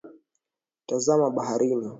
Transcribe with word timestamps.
Tazama 0.87 1.27
baharini. 1.35 1.87